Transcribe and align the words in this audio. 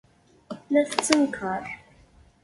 La 0.77 0.81
tettenkar. 0.93 1.69